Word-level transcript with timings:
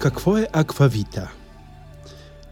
Какво 0.00 0.38
е 0.38 0.48
аквавита? 0.52 1.30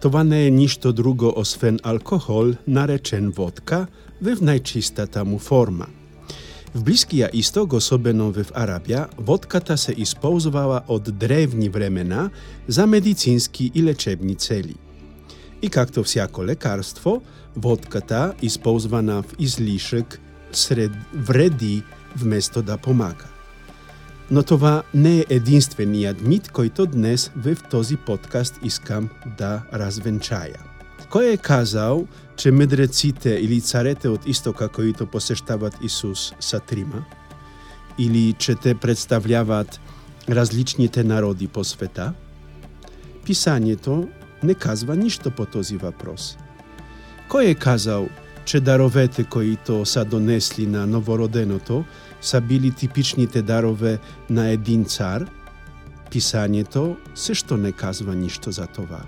Това 0.00 0.24
не 0.24 0.46
е 0.46 0.50
ништо 0.50 0.92
друго 0.92 1.32
освен 1.36 1.78
алкохол, 1.82 2.52
наречен 2.66 3.30
водка, 3.30 3.86
в 4.20 4.36
најчистата 4.36 5.24
му 5.24 5.38
форма. 5.38 5.86
В 6.74 6.84
Блискија 6.84 7.30
исток, 7.32 7.72
особено 7.72 8.28
в 8.36 8.52
Арабија, 8.52 9.06
водката 9.16 9.78
се 9.80 9.94
исползвала 9.96 10.82
од 10.88 11.08
древни 11.08 11.68
времена 11.68 12.28
за 12.68 12.86
медицински 12.86 13.70
и 13.74 13.82
лечебни 13.82 14.34
цели. 14.34 14.76
И 15.62 15.70
както 15.70 16.04
всяко 16.04 16.44
лекарство, 16.44 17.22
водката, 17.56 18.34
исползвана 18.42 19.22
в 19.22 19.34
излишек, 19.38 20.20
сред 20.52 20.92
вреди 21.14 21.82
вместо 22.16 22.62
да 22.62 22.76
помага. 22.76 23.37
Но 24.30 24.42
това 24.42 24.82
не 24.94 25.18
е 25.18 25.24
единствениот 25.28 26.20
мит 26.20 26.50
којто 26.52 26.86
днес 26.86 27.30
в 27.36 27.56
този 27.70 27.96
подкаст 27.96 28.60
искам 28.62 29.08
да 29.38 29.62
развенчаја. 29.72 30.60
Кој 31.08 31.32
е 31.32 31.36
казал, 31.36 32.06
че 32.36 32.52
медреците 32.52 33.38
или 33.40 33.60
царете 33.60 34.08
од 34.12 34.26
истока 34.28 34.68
кои-то 34.68 35.06
посештават 35.06 35.74
Исус 35.82 36.34
са 36.40 36.60
трима? 36.60 37.04
Или 37.98 38.32
че 38.38 38.54
те 38.54 38.74
представляват 38.74 39.80
различните 40.28 41.04
народи 41.04 41.48
по 41.48 41.64
света? 41.64 42.12
Писањето 43.24 44.08
не 44.42 44.54
казва 44.54 44.96
ништо 44.96 45.30
по 45.30 45.46
този 45.46 45.76
въпрос. 45.76 46.36
Кој 47.28 47.48
е 47.48 47.54
казал, 47.54 48.08
че 48.44 48.60
даровете 48.60 49.24
кои-то 49.24 49.86
са 49.86 50.04
донесли 50.04 50.66
на 50.66 50.86
новороденото 50.86 51.84
са 52.21 52.41
били 52.41 52.71
типичните 52.71 53.41
дарове 53.41 53.99
на 54.29 54.49
един 54.49 54.85
цар, 54.85 55.25
писањето 56.13 56.95
се 57.15 57.33
што 57.33 57.57
не 57.57 57.71
казва 57.71 58.15
ништо 58.15 58.51
за 58.51 58.67
това. 58.67 59.01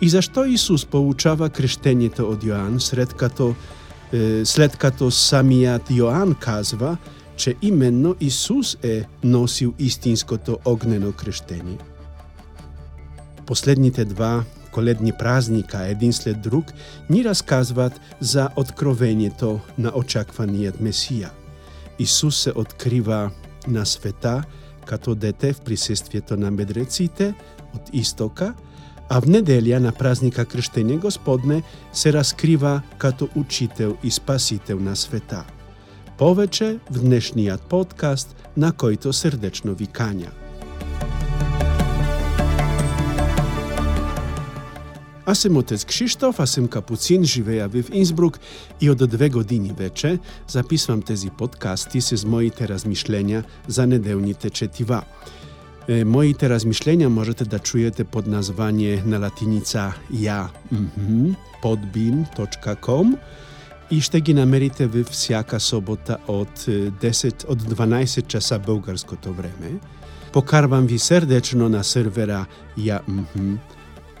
И 0.00 0.08
зашто 0.08 0.44
Исус 0.44 0.84
поучава 0.84 1.48
крештењето 1.50 2.28
од 2.28 2.44
Јоан 2.44 2.78
след 2.78 3.14
като, 3.18 3.54
е, 4.12 4.44
след 4.44 4.76
като 4.76 5.10
самиот 5.10 5.90
Јоан 5.90 6.36
казва, 6.38 6.96
че 7.36 7.54
именно 7.62 8.14
Исус 8.20 8.76
е 8.82 9.04
носил 9.22 9.74
истинското 9.78 10.58
огнено 10.64 11.12
крештење? 11.12 11.78
Последните 13.46 14.04
два 14.04 14.44
коледни 14.70 15.12
празника 15.12 15.86
един 15.86 16.12
след 16.12 16.40
друг 16.40 16.72
ни 17.10 17.24
разказват 17.24 18.00
за 18.20 18.48
откровението 18.56 19.60
на 19.78 19.92
очакваниот 19.94 20.78
Месија – 20.78 21.41
Исус 22.03 22.37
се 22.37 22.51
открива 22.55 23.31
на 23.67 23.85
света 23.85 24.43
като 24.85 25.15
дете 25.15 25.53
в 25.53 25.61
присествието 25.61 26.37
на 26.37 26.51
медреците 26.51 27.33
од 27.75 27.89
истока, 27.93 28.53
а 29.09 29.21
в 29.21 29.27
неделја 29.31 29.79
на 29.79 29.91
празника 29.95 30.43
Крштење 30.45 30.99
Господне 30.99 31.61
се 31.93 32.13
раскрива 32.13 32.81
като 32.97 33.29
учител 33.35 33.97
и 34.03 34.11
спасител 34.11 34.79
на 34.79 34.95
света. 34.95 35.45
Повече 36.17 36.79
в 36.91 36.99
днешниот 36.99 37.61
подкаст 37.71 38.35
на 38.57 38.71
којто 38.71 39.11
срдечно 39.11 39.73
ви 39.73 39.87
Аз 45.25 45.39
сум 45.39 45.57
отец 45.57 45.85
Кшиштоф, 45.85 46.39
аз 46.39 46.51
сум 46.51 46.67
капуцин, 46.67 47.23
живеја 47.23 47.69
в 47.71 47.89
Инсбрук 47.95 48.39
и 48.81 48.89
од 48.89 48.99
две 49.07 49.29
години 49.29 49.71
вече 49.77 50.19
записвам 50.47 51.01
тези 51.01 51.29
подкасти 51.29 52.01
с 52.01 52.25
моите 52.25 52.67
размишлења 52.67 53.43
за 53.67 53.87
неделните 53.87 54.49
четива. 54.49 55.03
Е, 55.87 56.03
моите 56.03 56.49
размишлења 56.49 57.07
можете 57.07 57.45
да 57.45 57.59
чуете 57.59 58.03
под 58.03 58.27
название 58.27 58.99
на 59.05 59.19
латиница 59.19 59.93
ја 60.11 60.47
podbean.com 61.63 63.15
и 63.91 64.01
ще 64.01 64.19
ги 64.21 64.33
намерите 64.33 64.87
во 64.87 65.03
всяка 65.07 65.59
собота 65.59 66.17
од 66.27 66.67
10 66.67 67.47
од 67.47 67.63
12 67.63 68.27
часа 68.27 68.59
българското 68.59 69.33
време. 69.33 69.79
Покарвам 70.33 70.87
ви 70.87 70.99
срдечно 70.99 71.69
на 71.69 71.83
сервера 71.83 72.45
ја 72.77 72.99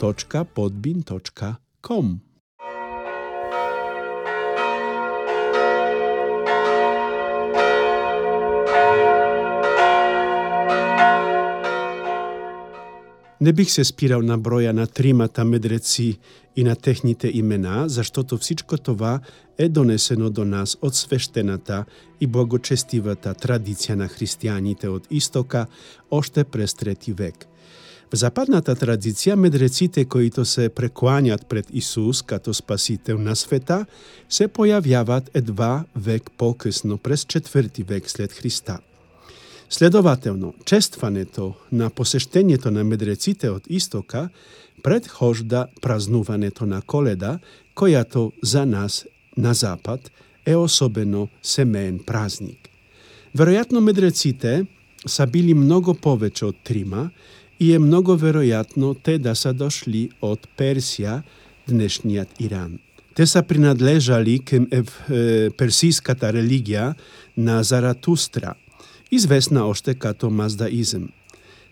www.podbin.com. 0.03 2.17
Не 13.41 13.53
бих 13.53 13.71
се 13.71 13.83
спирал 13.83 14.21
на 14.21 14.39
броја 14.39 14.71
на 14.71 14.87
тримата 14.87 15.45
медреци 15.45 16.19
и 16.55 16.63
на 16.63 16.75
техните 16.75 17.27
имена, 17.27 17.89
заштото 17.89 18.37
всичко 18.37 18.77
това 18.77 19.19
е 19.57 19.69
донесено 19.69 20.29
до 20.29 20.45
нас 20.45 20.77
од 20.81 20.95
свештената 20.95 21.85
и 22.19 22.27
благочестивата 22.27 23.35
традиција 23.35 23.99
на 23.99 24.07
христијаните 24.07 24.87
од 24.87 25.07
Истока 25.11 25.67
оште 26.11 26.43
през 26.43 26.73
трети 26.73 27.13
век– 27.13 27.47
западната 28.13 28.75
традиција, 28.75 29.35
медреците 29.35 30.05
кои-то 30.05 30.45
се 30.45 30.69
прекланјат 30.69 31.47
пред 31.49 31.67
Исус 31.73 32.21
като 32.21 32.53
спасител 32.53 33.17
на 33.17 33.35
света, 33.35 33.85
се 34.29 34.47
појавјават 34.47 35.31
едва 35.33 35.85
век 35.95 36.29
покъсно, 36.37 36.97
през 36.97 37.25
четврти 37.25 37.83
век 37.83 38.09
след 38.09 38.33
Христа. 38.33 38.79
Следователно, 39.69 40.53
честването 40.65 41.53
на 41.71 41.89
посештењето 41.89 42.69
на 42.69 42.83
медреците 42.83 43.49
од 43.49 43.65
Истока 43.67 44.29
предхожда 44.83 45.65
празнуването 45.81 46.65
на 46.65 46.81
Коледа, 46.81 47.39
којато 47.75 48.31
за 48.43 48.65
нас 48.65 49.05
на 49.37 49.53
Запад 49.53 50.11
е 50.45 50.55
особено 50.55 51.27
семеен 51.41 51.99
празник. 52.05 52.69
Веројатно 53.37 53.79
медреците 53.79 54.65
са 55.05 55.25
били 55.25 55.53
многу 55.53 55.93
повеќе 55.93 56.51
од 56.51 56.59
трима 56.63 57.09
и 57.59 57.73
е 57.73 57.79
многу 57.79 58.17
веројатно 58.17 58.95
те 59.03 59.17
да 59.17 59.35
са 59.35 59.53
дошли 59.53 60.09
од 60.21 60.47
Персија, 60.57 61.21
днешниот 61.67 62.27
Иран. 62.39 62.79
Те 63.15 63.25
са 63.25 63.43
принадлежали 63.43 64.39
кем 64.39 64.67
е, 64.71 64.83
персиската 65.57 66.31
религија 66.33 66.93
на 67.37 67.63
Заратустра, 67.63 68.55
известна 69.11 69.67
оште 69.69 69.93
като 69.93 70.29
маздаизм. 70.29 71.05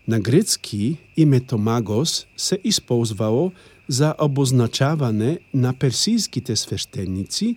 На 0.08 0.20
грецки 0.20 0.96
името 1.16 1.58
Магос 1.58 2.26
се 2.36 2.58
исползвало 2.64 3.52
за 3.88 4.14
обозначаване 4.18 5.38
на 5.54 5.72
персиските 5.74 6.56
свештеници, 6.56 7.56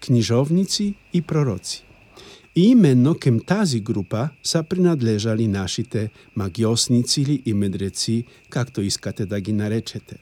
книжовници 0.00 0.94
и 1.12 1.22
пророци. 1.22 1.85
И 2.56 2.68
именно 2.68 3.14
кем 3.14 3.40
тази 3.40 3.80
група 3.80 4.28
са 4.42 4.62
принадлежали 4.62 5.48
нашите 5.48 6.10
магиосници 6.36 7.22
или 7.22 7.42
и 7.46 7.54
медреци, 7.54 8.24
както 8.50 8.80
искате 8.82 9.26
да 9.26 9.40
ги 9.40 9.52
наречете. 9.52 10.16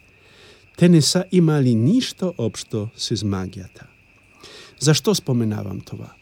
Те 0.76 0.88
не 0.88 1.02
са 1.02 1.24
имали 1.32 1.74
ништо 1.74 2.34
обшто 2.38 2.88
с 2.96 3.16
магијата. 3.16 3.86
Зашто 4.80 5.14
споменавам 5.14 5.80
това? 5.80 6.12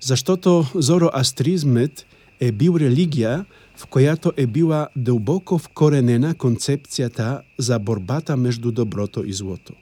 Заштото 0.00 0.66
зороастризмет 0.74 2.06
е 2.40 2.52
бил 2.52 2.76
религија 2.80 3.44
в 3.76 3.86
којато 3.88 4.32
е 4.36 4.46
била 4.46 4.88
дълбоко 4.96 5.58
вкоренена 5.58 6.34
концепцијата 6.34 7.42
за 7.58 7.78
борбата 7.78 8.36
меѓу 8.36 8.70
доброто 8.70 9.24
и 9.24 9.32
злото. 9.32 9.74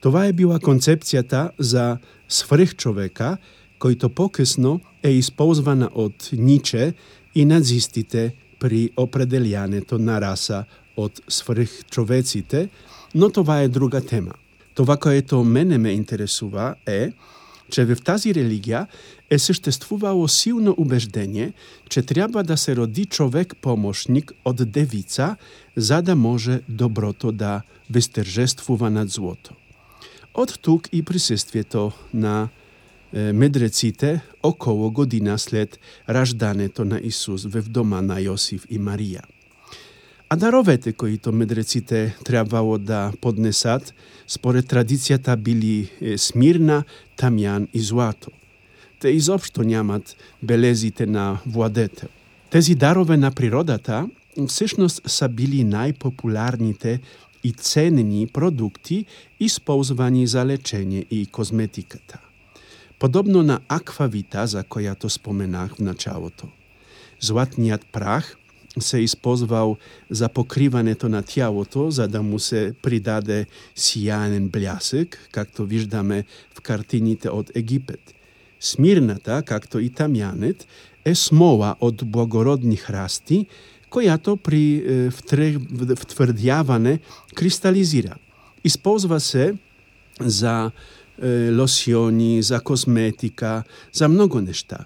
Това 0.00 0.26
е 0.26 0.32
била 0.32 0.58
концепцијата 0.58 1.50
за 1.58 1.98
сврхчовека 2.28 3.36
којто 3.78 4.08
покъсно 4.08 4.80
е 5.02 5.10
исползвана 5.18 5.90
од 5.94 6.30
Ниче 6.32 6.94
и 7.34 7.44
нацистите 7.44 8.32
при 8.58 8.90
определјането 8.96 9.98
на 9.98 10.20
раса 10.20 10.64
од 10.96 11.20
сврхчовеците, 11.28 12.68
но 13.14 13.30
това 13.30 13.60
е 13.60 13.68
друга 13.68 14.00
тема. 14.00 14.32
Това 14.74 14.96
което 14.96 15.44
мене 15.44 15.78
ме 15.78 15.90
интересува 15.90 16.74
е, 16.86 17.12
че 17.70 17.84
в 17.84 17.96
тази 17.96 18.32
религија 18.34 18.86
е 19.30 19.38
съществувало 19.38 20.28
силно 20.28 20.74
убеждение, 20.78 21.52
че 21.88 22.02
треба 22.02 22.42
да 22.42 22.56
се 22.56 22.76
роди 22.76 23.04
човек 23.04 23.56
помошник 23.60 24.32
од 24.44 24.62
девица, 24.70 25.36
за 25.76 26.02
да 26.02 26.16
може 26.16 26.60
доброто 26.68 27.32
да 27.32 27.62
вестржествува 27.90 28.90
над 28.90 29.10
злото. 29.10 29.54
Од 30.34 30.58
тук 30.62 30.88
и 30.92 31.02
присуствието 31.02 31.92
на 32.14 32.48
медреците 33.16 34.20
околу 34.42 34.90
година 34.90 35.38
след 35.38 35.80
раждането 36.08 36.84
на 36.84 37.00
Исус 37.02 37.44
в 37.44 37.62
дома 37.68 38.02
на 38.02 38.20
Јосиф 38.20 38.68
и 38.68 38.78
Марија. 38.78 39.24
А 40.28 40.36
даровете 40.36 40.92
кои-то 40.92 41.32
медреците 41.32 42.16
требало 42.24 42.78
да 42.78 43.12
поднесат, 43.20 43.94
според 44.26 44.66
традицијата 44.66 45.36
били 45.36 45.88
смирна, 46.18 46.84
тамјан 47.16 47.68
и 47.72 47.80
злато. 47.80 48.30
Те 49.00 49.08
изопшто 49.08 49.62
нямат 49.62 50.16
белезите 50.42 51.06
на 51.06 51.38
владетел. 51.46 52.08
Тези 52.50 52.74
дарове 52.74 53.16
на 53.16 53.30
природата 53.30 54.08
всешност 54.48 55.00
са 55.06 55.28
били 55.28 55.64
најпопуларните 55.64 56.98
и 57.44 57.52
ценени 57.52 58.26
продукти 58.26 59.04
исползвани 59.40 60.26
за 60.26 60.44
лечење 60.44 61.06
и 61.10 61.26
козметиката. 61.26 62.25
Подобно 62.98 63.42
на 63.42 63.60
аквавита 63.68 64.46
за 64.46 64.64
којато 64.64 65.08
споменах 65.08 65.76
в 65.76 65.84
началото. 65.84 66.48
Златниот 67.20 67.84
прах 67.92 68.36
се 68.80 69.02
испозвал 69.04 69.76
за 70.10 70.28
покривањето 70.28 71.08
на 71.08 71.22
тялото, 71.22 71.90
за 71.90 72.08
да 72.08 72.22
му 72.22 72.38
се 72.38 72.72
придаде 72.82 73.46
сијаен 73.76 74.48
блясък, 74.48 75.18
както 75.32 75.64
виждаме 75.64 76.24
в 76.54 76.60
картините 76.60 77.30
од 77.30 77.50
Египет. 77.54 78.14
Смирната, 78.60 79.42
както 79.42 79.78
и 79.78 79.90
тамјанет, 79.90 80.64
е 81.04 81.14
смола 81.14 81.76
од 81.80 82.04
благородни 82.04 82.76
храсти, 82.76 83.46
којато 83.92 84.36
при 84.36 85.10
втврдјаване 85.12 86.98
кристализира. 87.34 88.16
Исползва 88.64 89.20
се 89.20 89.54
за 90.20 90.70
E, 91.18 91.50
losjoni, 91.50 92.42
za 92.42 92.60
kozmetika, 92.60 93.62
za 93.92 94.08
mnogo 94.08 94.40
nešta. 94.40 94.84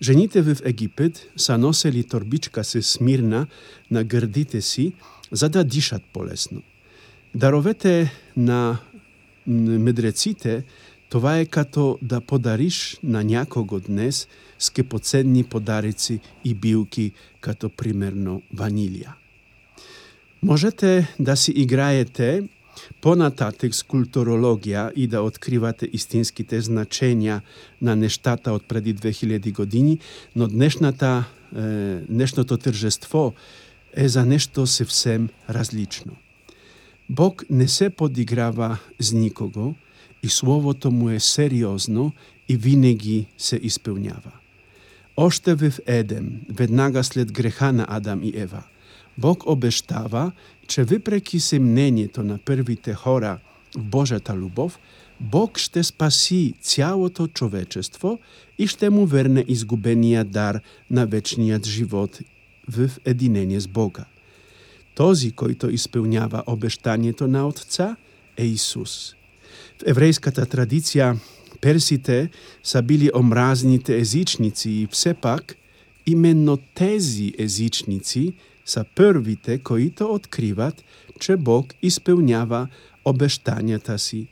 Ženite 0.00 0.42
wy 0.42 0.54
w 0.54 0.66
Egipt, 0.66 1.30
sanoseli 1.36 2.04
torbiczka 2.04 2.64
sy 2.64 2.82
Smirna 2.82 3.46
na 3.90 4.04
gerdite 4.04 4.62
si, 4.62 4.92
zada 5.32 5.64
diszat 5.64 6.02
polesnu. 6.12 6.62
Darowete 7.34 8.08
na 8.36 8.78
medrecite, 9.46 10.62
towaje 11.08 11.46
kato 11.46 11.98
da 12.02 12.20
podarisz 12.20 12.96
na 13.02 13.22
njakogo 13.22 13.80
dnes 13.80 14.26
skepocenni 14.58 15.44
podarici 15.44 16.18
i 16.44 16.54
biłki 16.54 17.12
kato 17.40 17.68
primerno 17.68 18.40
vanilia. 18.52 19.14
Możete 20.42 21.06
da 21.18 21.36
si 21.36 21.52
igrajete 21.52 22.42
понататек 23.00 23.74
с 23.74 23.82
културологија 23.82 24.92
и 24.96 25.06
да 25.06 25.22
откривате 25.22 25.88
истинските 25.92 26.60
значења 26.62 27.40
на 27.80 27.96
нештата 27.96 28.52
од 28.52 28.64
преди 28.68 28.94
2000 28.94 29.52
години, 29.52 29.98
но 30.36 30.48
днешната, 30.48 31.24
е, 31.56 32.00
днешното 32.08 32.56
тржество 32.56 33.34
е 33.96 34.08
за 34.08 34.24
нешто 34.24 34.66
севсем 34.66 35.28
различно. 35.50 36.16
Бог 37.08 37.44
не 37.50 37.68
се 37.68 37.90
подиграва 37.90 38.78
с 39.00 39.12
никого 39.12 39.74
и 40.22 40.28
словото 40.28 40.90
му 40.90 41.10
е 41.10 41.20
сериозно 41.20 42.12
и 42.48 42.56
винаги 42.56 43.26
се 43.38 43.60
исполнява. 43.62 44.32
Оште 45.16 45.54
в 45.54 45.72
Едем, 45.86 46.40
веднага 46.48 47.04
след 47.04 47.32
греха 47.32 47.72
на 47.72 47.86
Адам 47.88 48.22
и 48.22 48.32
Ева, 48.36 48.62
Бог 49.18 49.46
обештава 49.46 50.32
че 50.66 50.84
въпреки 50.84 51.40
семнението 51.40 52.22
на 52.22 52.38
првите 52.38 52.94
хора 52.94 53.38
в 53.76 53.82
Божата 53.82 54.36
любов, 54.36 54.78
Бог 55.20 55.58
ще 55.58 55.82
спаси 55.82 56.54
цялото 56.60 57.26
човечество 57.26 58.18
и 58.58 58.66
ще 58.66 58.90
му 58.90 59.06
верне 59.06 59.44
изгубения 59.48 60.24
дар 60.24 60.60
на 60.90 61.06
вечният 61.06 61.66
живот 61.66 62.18
в 62.68 62.90
единение 63.04 63.60
с 63.60 63.68
Бога. 63.68 64.04
Този, 64.94 65.32
който 65.32 65.70
изпълнява 65.70 66.42
обещанието 66.46 67.28
на 67.28 67.46
Отца, 67.48 67.96
е 68.36 68.44
Исус. 68.44 69.14
В 69.78 69.82
еврейската 69.86 70.46
традиция 70.46 71.20
персите 71.60 72.30
са 72.62 72.82
били 72.82 73.10
омразните 73.16 73.96
езичници 73.98 74.70
и 74.70 74.88
все 74.90 75.14
пак 75.14 75.56
именно 76.06 76.56
тези 76.56 77.34
езичници– 77.38 78.32
са 78.64 78.84
првите 78.94 79.58
които 79.58 80.14
откриват, 80.14 80.84
че 81.20 81.36
Бог 81.36 81.74
исполнява 81.82 82.68
обештањата 83.04 83.96
си. 83.96 84.26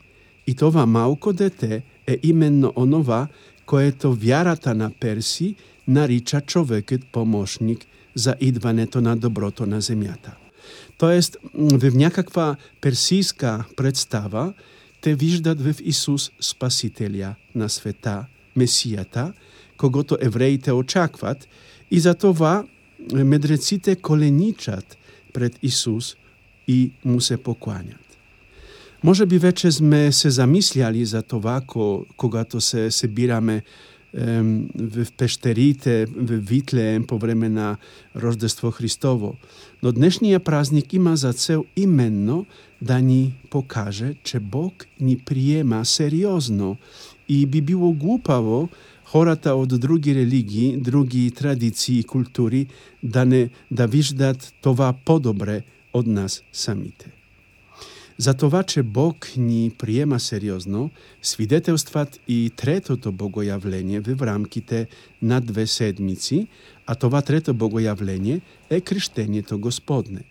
И 0.47 0.55
това 0.55 0.85
малко 0.85 1.33
дете 1.33 1.83
е 2.07 2.17
именно 2.23 2.73
онова, 2.75 3.27
което 3.65 4.13
вярата 4.13 4.75
на 4.75 4.91
Перси 4.99 5.55
нарича 5.87 6.41
човекът 6.41 7.05
помощник 7.05 7.85
за 8.15 8.35
идването 8.39 9.01
на 9.01 9.17
доброто 9.17 9.65
на 9.65 9.81
земята. 9.81 10.35
Тоест, 10.97 11.37
в 11.53 11.91
някаква 11.95 12.55
персийска 12.81 13.63
представа, 13.75 14.53
те 15.01 15.15
виждат 15.15 15.61
в 15.61 15.75
Исус 15.83 16.31
Спасителя 16.39 17.35
на 17.55 17.69
света, 17.69 18.25
Месията, 18.55 19.33
когото 19.77 20.17
евреите 20.21 20.71
очакват, 20.71 21.47
и 21.91 21.99
за 21.99 22.13
това 22.13 22.63
медреците 23.12 23.96
коленичат 23.96 24.96
пред 25.32 25.58
Исус 25.62 26.16
и 26.68 26.90
му 27.04 27.20
се 27.20 27.36
покланят. 27.36 28.08
Може 29.04 29.26
би 29.26 29.38
вече 29.38 29.72
сме 29.72 30.12
се 30.12 30.30
замисляли 30.30 31.04
за 31.04 31.22
това, 31.22 31.62
когато 32.16 32.60
се 32.60 32.90
събираме 32.90 33.62
в 34.14 35.06
пещерите 35.16 36.06
в 36.06 36.36
Витлеем 36.36 37.06
по 37.06 37.18
време 37.18 37.48
на 37.48 37.76
Рождество 38.16 38.70
Христово. 38.70 39.36
Но 39.82 39.92
днешният 39.92 40.44
празник 40.44 40.92
има 40.92 41.16
за 41.16 41.32
цел 41.32 41.64
именно 41.76 42.46
да 42.82 43.00
ни 43.00 43.34
покаже, 43.50 44.14
че 44.22 44.40
Бог 44.40 44.86
ни 45.00 45.18
приема 45.18 45.84
сериозно 45.84 46.76
и 47.28 47.46
би 47.46 47.60
било 47.60 47.92
глупаво 47.92 48.68
хората 49.13 49.53
од 49.53 49.69
други 49.77 50.15
религии, 50.15 50.77
други 50.77 51.31
традиции 51.31 51.99
и 51.99 52.03
култури 52.03 52.65
да 53.03 53.25
не 53.25 53.49
да 53.71 53.85
виждат 53.87 54.53
това 54.61 54.93
подобре 55.05 55.61
од 55.93 56.07
нас 56.07 56.41
самите. 56.51 57.11
За 58.17 58.33
това, 58.33 58.63
че 58.63 58.83
Бог 58.83 59.27
ни 59.37 59.71
приема 59.77 60.19
сериозно, 60.19 60.89
свидетелстват 61.21 62.19
и 62.27 62.51
третото 62.55 63.11
богојавление 63.11 64.01
в 64.01 64.21
рамките 64.21 64.87
на 65.21 65.41
две 65.41 65.67
седмици, 65.67 66.47
а 66.87 66.95
това 66.95 67.21
трето 67.21 67.53
богојавление 67.53 68.41
е 68.69 68.81
крштението 68.81 69.59
Господне. 69.59 70.23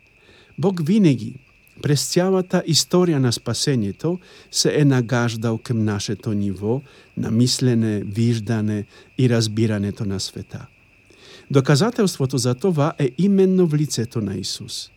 Бог 0.58 0.86
винаги 0.86 1.34
през 1.82 2.04
цялата 2.12 2.62
историја 2.68 3.18
на 3.18 3.32
спасението 3.32 4.18
се 4.50 4.80
е 4.80 4.84
нагаждал 4.84 5.58
към 5.58 5.84
нашето 5.84 6.32
ниво 6.32 6.82
на 7.16 7.30
мислене, 7.30 8.02
виждане 8.04 8.84
и 9.18 9.30
разбирането 9.30 10.04
на 10.04 10.20
света. 10.20 10.66
Доказателството 11.50 12.38
за 12.38 12.54
това 12.54 12.92
е 12.98 13.10
именно 13.18 13.66
в 13.66 13.74
лицето 13.74 14.20
на 14.20 14.36
Исус. 14.36 14.90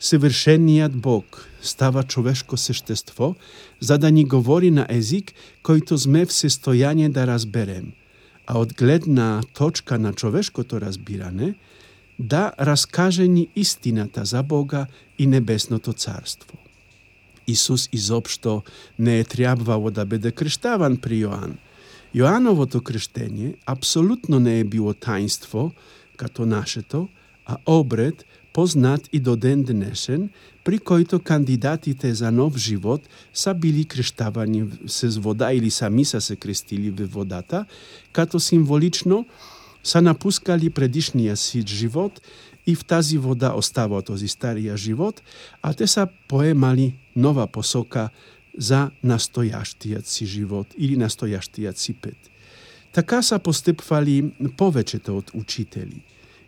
Съвършеният 0.00 0.96
Бог 0.96 1.48
става 1.62 2.02
човешко 2.02 2.56
същество, 2.56 3.34
за 3.80 3.98
да 3.98 4.10
ни 4.10 4.24
говори 4.24 4.70
на 4.70 4.86
език, 4.88 5.32
който 5.62 5.98
сме 5.98 6.26
в 6.26 6.32
състояние 6.32 7.08
да 7.08 7.26
разберем, 7.26 7.92
а 8.46 8.58
от 8.58 8.74
гледна 8.74 9.40
точка 9.54 9.98
на 9.98 10.12
човешкото 10.12 10.80
разбиране– 10.80 11.54
да 12.18 12.52
раскаже 12.60 13.28
ни 13.28 13.48
истината 13.56 14.24
за 14.24 14.42
Бога 14.42 14.86
и 15.18 15.26
Небесното 15.26 15.92
Царство. 15.92 16.58
Исус 17.46 17.88
изобшто 17.92 18.62
не 18.98 19.18
е 19.18 19.24
требвало 19.24 19.90
да 19.90 20.04
биде 20.04 20.32
крштаван 20.32 20.96
при 20.96 21.22
Јоан. 21.22 21.54
Јоановото 22.16 22.80
крштење 22.80 23.54
апсолутно 23.66 24.40
не 24.40 24.60
е 24.60 24.64
било 24.64 24.94
таинство, 24.94 25.72
като 26.16 26.46
нашето, 26.46 27.08
а 27.46 27.56
обред 27.66 28.24
познат 28.52 29.08
и 29.12 29.20
до 29.20 29.36
ден 29.36 29.62
днешен, 29.62 30.30
при 30.64 30.78
којто 30.78 31.20
кандидатите 31.22 32.14
за 32.14 32.32
нов 32.32 32.56
живот 32.56 33.02
са 33.34 33.54
били 33.54 33.84
крштавани 33.84 34.64
с 34.86 35.18
вода 35.20 35.52
или 35.52 35.70
сами 35.70 36.04
са 36.04 36.20
се 36.20 36.36
крестили 36.36 36.90
во 36.90 37.06
водата, 37.06 37.66
като 38.12 38.40
символично 38.40 39.26
са 39.86 40.02
напускали 40.02 40.70
предишнија 40.70 41.36
си 41.38 41.62
живот 41.62 42.18
и 42.66 42.74
в 42.74 42.84
тази 42.84 43.18
вода 43.18 43.52
остава 43.54 44.02
този 44.02 44.28
старија 44.28 44.74
живот, 44.76 45.22
а 45.62 45.74
те 45.74 45.86
са 45.86 46.08
поемали 46.28 46.94
нова 47.16 47.46
посока 47.46 48.08
за 48.58 48.90
настојаштијат 49.04 50.06
си 50.10 50.26
живот 50.26 50.74
или 50.78 50.98
настојаштијат 50.98 51.78
си 51.78 51.94
пет. 51.94 52.18
Така 52.92 53.22
са 53.22 53.38
постъпвали 53.38 54.32
повечето 54.56 55.18
од 55.18 55.30
учители. 55.34 56.02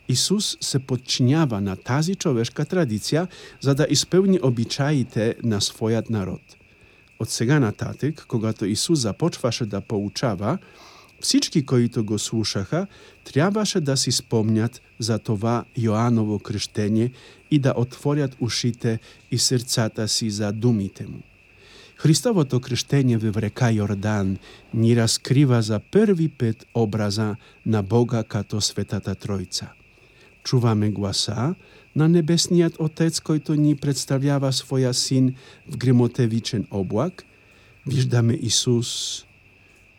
Исус 0.08 0.56
се 0.60 0.78
подчинява 0.78 1.60
на 1.60 1.76
тази 1.76 2.14
човешка 2.14 2.64
традиција 2.64 3.26
за 3.60 3.74
да 3.74 3.86
исполни 3.90 4.40
обичаите 4.42 5.36
на 5.44 5.60
својот 5.60 6.10
народ. 6.10 6.40
Од 7.20 7.30
сега 7.30 7.58
нататък, 7.60 8.24
когато 8.28 8.64
Исус 8.64 8.98
започваше 8.98 9.66
да 9.66 9.80
поучава, 9.80 10.58
Всички 11.20 11.66
кои 11.66 11.88
го 11.88 12.18
слушаха, 12.18 12.86
требаше 13.24 13.80
да 13.80 13.96
си 13.96 14.12
спомнят 14.12 14.82
за 14.98 15.18
това 15.18 15.64
Јоаново 15.78 16.42
кръщение 16.42 17.10
и 17.50 17.58
да 17.58 17.74
отворят 17.76 18.36
ушите 18.40 18.98
и 19.30 19.38
срцата 19.38 20.08
си 20.08 20.30
за 20.30 20.52
думите 20.52 21.06
му. 21.06 21.18
Христовото 21.96 22.60
кръщение 22.60 23.18
во 23.18 23.40
река 23.42 23.72
Јордан 23.74 24.38
ни 24.74 24.94
раскрива 24.94 25.62
за 25.62 25.80
први 25.80 26.28
пет 26.28 26.66
образа 26.74 27.36
на 27.66 27.82
Бога 27.82 28.22
като 28.22 28.60
Светата 28.60 29.14
Тројца. 29.14 29.74
Чуваме 30.44 30.90
гласа 30.90 31.54
на 31.96 32.08
небесниот 32.08 32.78
Отец 32.78 33.18
којто 33.20 33.58
ни 33.58 33.74
представлява 33.74 34.52
своја 34.52 34.92
син 34.92 35.34
в 35.66 35.76
гримотевичен 35.76 36.66
облак, 36.70 37.24
виждаме 37.86 38.38
Исус 38.42 39.26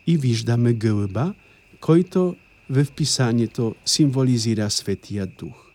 и 0.06 0.16
виждаме 0.16 0.72
гълба, 0.72 1.34
којто 1.80 2.34
в 2.70 2.86
писанието 2.96 3.74
символизира 3.84 4.70
Светиот 4.70 5.30
Дух. 5.38 5.70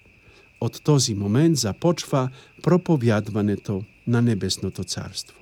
Од 0.61 0.81
този 0.83 1.15
момент 1.15 1.57
започва 1.57 2.29
проповядването 2.63 3.83
на 4.07 4.21
Небесното 4.21 4.83
Царство. 4.83 5.35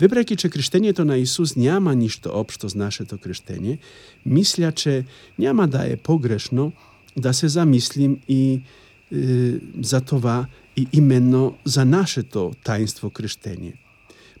Въпреки, 0.00 0.36
че 0.36 0.48
крещението 0.48 1.04
на 1.04 1.16
Исус 1.16 1.56
няма 1.56 1.94
ништо 1.94 2.30
обшто 2.34 2.68
с 2.68 2.74
нашето 2.74 3.18
крещение, 3.18 3.78
мисля, 4.26 4.72
че 4.72 5.04
няма 5.38 5.68
да 5.68 5.92
е 5.92 5.96
погрешно 5.96 6.72
да 7.16 7.34
се 7.34 7.48
замислим 7.48 8.18
и 8.28 8.60
е, 9.12 9.54
за 9.80 10.00
това 10.00 10.46
и 10.76 10.88
именно 10.92 11.56
за 11.64 11.84
нашето 11.84 12.52
таинство 12.64 13.10
крещение. 13.10 13.74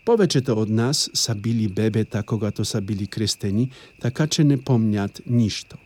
Повечето 0.06 0.54
од 0.54 0.70
нас 0.70 1.10
са 1.14 1.34
били 1.34 1.68
бебета 1.68 2.22
когато 2.22 2.64
са 2.64 2.80
били 2.80 3.06
крестени, 3.06 3.70
така 4.00 4.26
че 4.26 4.44
не 4.44 4.56
помнят 4.56 5.22
ништо. 5.26 5.76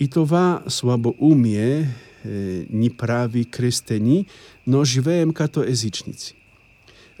И 0.00 0.08
това 0.08 0.62
слабоумие 0.68 1.78
е, 1.78 2.66
ни 2.70 2.90
прави 2.90 3.44
крестени, 3.44 4.26
но 4.66 4.84
живеем 4.84 5.32
като 5.32 5.62
езичници. 5.62 6.34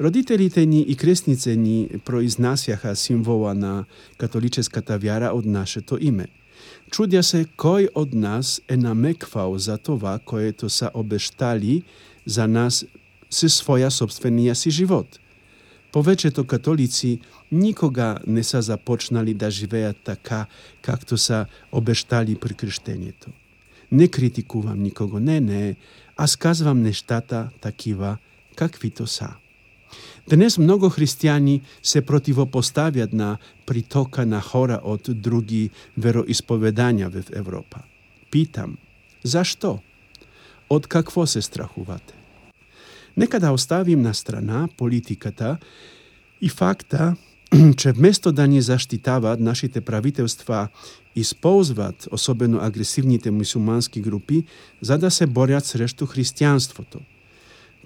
Родителите 0.00 0.66
ни 0.66 0.80
и 0.80 0.96
крестнице 0.96 1.56
ни 1.56 1.88
произнасяха 2.04 2.96
символа 2.96 3.54
на 3.54 3.84
католическата 4.18 4.98
вяра 4.98 5.32
од 5.34 5.46
нашето 5.46 5.98
име. 6.00 6.28
Чудя 6.90 7.22
се 7.22 7.46
кој 7.56 7.88
од 7.94 8.12
нас 8.14 8.60
е 8.68 8.76
намеквал 8.76 9.58
за 9.58 9.78
това 9.78 10.18
което 10.18 10.68
са 10.68 10.90
обештали 10.94 11.82
за 12.26 12.48
нас 12.48 12.84
се 13.30 13.48
своја 13.48 13.88
собствения 13.88 14.54
си 14.54 14.70
живот. 14.70 15.18
Повечето 15.92 16.44
католици 16.44 17.20
никога 17.52 18.18
не 18.26 18.44
са 18.44 18.62
започнали 18.62 19.34
да 19.34 19.50
живеат 19.50 19.96
така, 20.04 20.46
както 20.82 21.18
са 21.18 21.46
обештали 21.72 22.34
при 22.34 22.54
крштението. 22.54 23.30
Не 23.92 24.08
критикувам 24.08 24.82
никого, 24.82 25.20
не, 25.20 25.40
не, 25.40 25.76
а 26.16 26.26
сказвам 26.26 26.82
нештата 26.82 27.48
такива, 27.60 28.16
каквито 28.56 29.06
са. 29.06 29.28
Днес 30.28 30.58
многу 30.58 30.90
христијани 30.92 31.62
се 31.82 32.02
противопоставјат 32.04 33.14
на 33.16 33.38
притока 33.64 34.26
на 34.26 34.42
хора 34.44 34.76
од 34.84 35.08
други 35.08 35.70
вероисповедања 35.96 37.08
в 37.08 37.32
Европа. 37.32 37.80
Питам, 38.30 38.76
зашто? 39.24 39.78
Од 40.68 40.86
какво 40.86 41.26
се 41.26 41.42
страхувате? 41.42 42.17
Нека 43.18 43.40
да 43.40 43.52
оставим 43.52 44.02
на 44.02 44.14
страна 44.14 44.68
политиката 44.76 45.56
и 46.40 46.48
факта, 46.48 47.16
че 47.76 47.92
вместо 47.92 48.32
да 48.32 48.46
ни 48.46 48.62
заштитават, 48.62 49.40
нашите 49.40 49.80
правителства 49.80 50.68
използват 51.16 52.08
особено 52.10 52.58
агресивните 52.62 53.30
мусулмански 53.30 54.00
групи 54.00 54.44
за 54.80 54.98
да 54.98 55.10
се 55.10 55.26
борят 55.26 55.64
срещу 55.64 56.06
христијанството. 56.06 56.98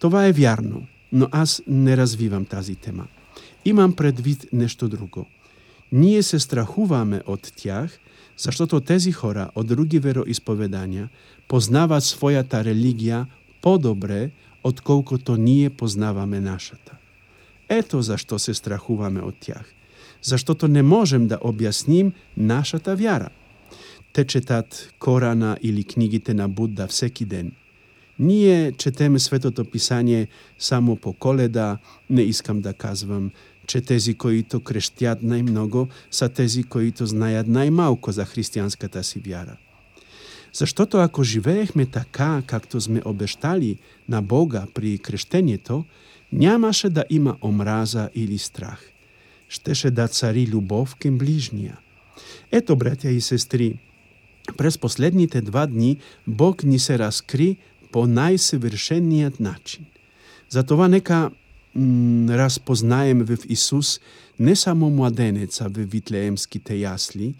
Това 0.01 0.27
е 0.27 0.33
вярно, 0.33 0.87
но 1.12 1.29
аз 1.31 1.62
не 1.67 1.97
развивам 1.97 2.45
тази 2.45 2.75
тема. 2.75 3.07
Имам 3.65 3.93
предвид 3.93 4.47
нешто 4.53 4.89
друго. 4.89 5.27
Ние 5.93 6.23
се 6.23 6.39
страхуваме 6.39 7.23
од 7.27 7.53
тях, 7.57 7.99
защото 8.37 8.81
тези 8.81 9.12
хора 9.12 9.49
од 9.55 9.67
други 9.67 10.01
вероисповедања 10.01 11.09
познаваат 11.49 12.05
својата 12.05 12.61
религија 12.61 13.25
подобре 13.62 14.31
отколкото 14.64 15.37
ние 15.37 15.71
познаваме 15.71 16.40
нашата. 16.40 16.92
Ето 17.69 18.02
зашто 18.02 18.38
се 18.38 18.54
страхуваме 18.54 19.21
од 19.21 19.35
тях. 19.40 19.73
Заштото 20.23 20.69
не 20.69 20.83
можем 20.83 21.26
да 21.26 21.38
објасним 21.38 22.12
нашата 22.37 22.97
вјара. 22.97 23.28
Те 24.12 24.25
четат 24.25 24.92
Корана 24.99 25.59
или 25.62 25.85
книгите 25.85 26.35
на 26.35 26.49
Будда 26.49 26.87
всеки 26.87 27.25
ден– 27.25 27.52
Ние 28.19 28.73
четеме 28.73 29.19
Светото 29.19 29.64
Писание 29.64 30.28
само 30.59 30.97
по 30.97 31.12
коледа, 31.12 31.78
не 32.11 32.23
искам 32.23 32.61
да 32.61 32.75
казвам, 32.75 33.31
че 33.66 33.81
тези, 33.81 34.14
които 34.14 34.61
крештят 34.61 35.23
најмногу, 35.23 35.88
са 36.11 36.28
тези, 36.28 36.62
които 36.62 37.07
знаят 37.07 37.47
најмалко 37.47 38.11
за 38.11 38.26
христијанската 38.26 39.02
си 39.02 39.19
вяра. 39.19 39.57
Заштото 40.52 40.99
ако 40.99 41.25
живеехме 41.25 41.87
така, 41.87 42.42
както 42.47 42.80
сме 42.80 43.02
обештали 43.04 43.78
на 44.09 44.23
Бога 44.23 44.66
при 44.75 44.99
крещењето, 44.99 45.85
нямаше 46.32 46.90
да 46.90 47.04
има 47.11 47.37
омраза 47.42 48.11
или 48.14 48.38
страх. 48.38 48.92
штеше 49.52 49.90
да 49.90 50.09
цари 50.09 50.47
любов 50.49 50.97
кем 50.97 51.18
ближнија. 51.21 51.76
Ето, 52.52 52.76
братја 52.76 53.12
и 53.12 53.21
сестри, 53.21 53.76
през 54.56 54.78
последните 54.78 55.40
два 55.40 55.66
дни 55.66 55.99
Бог 56.26 56.64
ни 56.64 56.78
се 56.78 56.97
раскри 56.99 57.56
по 57.92 58.06
најсовершениот 58.09 59.40
начин. 59.40 59.85
Затова 60.49 60.88
нека 60.88 61.30
разпознаем 62.28 63.25
в 63.25 63.38
Исус 63.49 64.00
не 64.38 64.56
само 64.56 64.90
младенеца 64.90 65.68
в 65.68 65.85
Витлеемските 65.85 66.75
јасли 66.80 67.35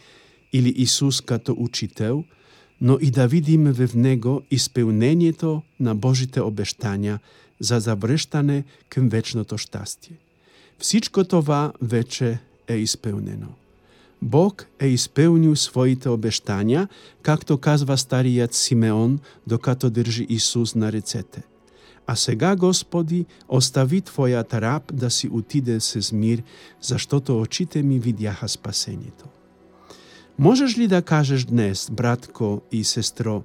или 0.53 0.69
Исус 0.77 1.21
като 1.21 1.57
учител, 1.59 2.25
но 2.83 2.99
и 3.01 3.11
да 3.11 3.29
видиме 3.29 3.73
в 3.73 3.95
Него 3.95 4.43
исполнението 4.51 5.63
на 5.81 5.95
Божите 5.95 6.41
обештања 6.41 7.19
за 7.61 7.79
заврштане 7.81 8.65
кем 8.91 9.09
вечното 9.09 9.59
штастие. 9.59 10.17
Всичко 10.79 11.25
това 11.25 11.73
вече 11.83 12.39
е 12.69 12.77
исполнено. 12.77 13.55
Бог 14.23 14.67
е 14.81 14.89
исполнил 14.89 15.57
своите 15.57 16.09
обештања, 16.09 16.89
както 17.23 17.59
казва 17.59 17.97
старијат 17.97 18.53
Симеон, 18.53 19.19
докато 19.47 19.91
држи 19.91 20.27
Исус 20.29 20.75
на 20.75 20.93
рецете. 20.93 21.43
А 22.07 22.17
сега, 22.17 22.57
Господи, 22.57 23.27
остави 23.49 24.03
Твојат 24.03 24.55
раб 24.59 24.91
да 24.93 25.11
си 25.11 25.29
отиде 25.33 25.81
се 25.81 26.01
змир, 26.01 26.43
заштото 26.83 27.41
очите 27.41 27.83
ми 27.83 27.99
видяха 27.99 28.49
спасението. 28.49 29.25
Можеш 30.39 30.79
ли 30.79 30.89
да 30.89 31.03
кажеш 31.03 31.45
днес, 31.45 31.91
братко 31.93 32.63
и 32.73 32.85
сестро, 32.85 33.43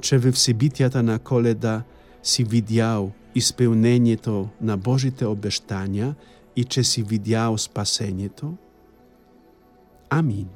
че 0.00 0.18
во 0.18 0.30
всебитјата 0.34 1.02
на 1.02 1.18
коледа 1.18 1.82
си 2.22 2.44
видял 2.44 3.12
исполнението 3.34 4.48
на 4.60 4.78
Божите 4.78 5.26
обештања 5.26 6.14
и 6.56 6.64
че 6.64 6.84
си 6.84 7.02
видял 7.02 7.58
спасението? 7.58 8.54
Амин. 10.10 10.48